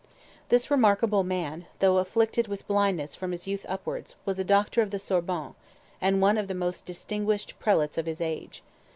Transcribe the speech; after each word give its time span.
This 0.49 0.71
remarkable 0.71 1.23
man, 1.23 1.67
though 1.77 1.97
afflicted 1.97 2.47
with 2.47 2.65
blindness 2.67 3.15
from 3.15 3.31
his 3.33 3.45
youth 3.45 3.67
upwards, 3.69 4.15
was 4.25 4.39
a 4.39 4.43
doctor 4.43 4.81
of 4.81 4.89
the 4.89 4.97
Sorbonne, 4.97 5.53
and 6.01 6.19
one 6.23 6.39
of 6.39 6.47
the 6.47 6.55
most 6.55 6.87
distinguished 6.87 7.59
Prelates 7.59 7.99
of 7.99 8.07
his 8.07 8.19
age. 8.19 8.63